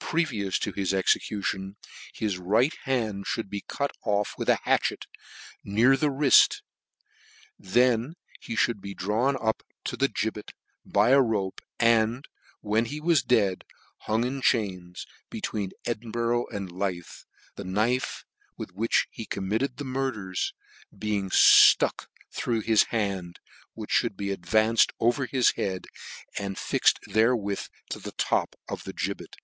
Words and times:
f 0.00 0.10
previous 0.12 0.58
to 0.58 0.72
his 0.72 0.94
execution, 0.94 1.76
his 2.14 2.38
right 2.38 2.72
h 2.86 2.90
nd" 2.90 3.26
fhould 3.26 3.50
be 3.50 3.60
cut 3.60 3.90
off 4.06 4.32
with 4.38 4.48
a 4.48 4.58
hatchet, 4.62 5.04
near 5.62 5.98
the 5.98 6.06
<c 6.06 6.10
wriit 6.10 6.48
j 6.50 6.56
that 7.58 7.70
then 7.74 8.14
he 8.40 8.56
mould 8.68 8.80
be 8.80 8.94
drawn 8.94 9.36
up 9.38 9.62
to 9.84 9.98
the 9.98 10.08
*' 10.08 10.08
gibbet, 10.18 10.52
by 10.86 11.10
a 11.10 11.20
rope, 11.20 11.60
and, 11.78 12.26
when 12.62 12.86
he 12.86 13.02
was 13.02 13.22
dead," 13.22 13.64
hung 14.06 14.24
in 14.24 14.40
chains 14.40 15.04
between 15.28 15.72
Edinburgh 15.84 16.46
and 16.46 16.72
Leith, 16.72 17.26
the 17.56 17.64
knife 17.64 18.24
with 18.56 18.72
which 18.72 19.08
he 19.10 19.26
committed 19.26 19.76
the 19.76 19.84
mur" 19.84 20.10
ders 20.12 20.54
being 20.96 21.28
ftuck 21.28 22.06
through 22.32 22.60
his 22.62 22.84
hand, 22.84 23.40
which 23.74 24.02
mould" 24.02 24.16
be 24.16 24.30
advanced 24.30 24.90
over 25.00 25.26
his 25.26 25.52
read, 25.58 25.86
and 26.38 26.56
fixed 26.58 26.98
therewith" 27.04 27.66
to 27.90 27.98
the 27.98 28.12
top 28.12 28.56
of 28.70 28.84
the 28.84 28.94
gibbet.." 28.94 29.36